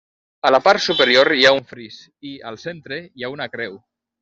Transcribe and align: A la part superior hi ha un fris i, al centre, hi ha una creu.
A 0.49 0.51
la 0.53 0.59
part 0.67 0.81
superior 0.85 1.29
hi 1.35 1.45
ha 1.49 1.51
un 1.57 1.61
fris 1.73 1.99
i, 2.31 2.33
al 2.53 2.59
centre, 2.65 3.01
hi 3.13 3.27
ha 3.29 3.33
una 3.37 3.51
creu. 3.59 3.79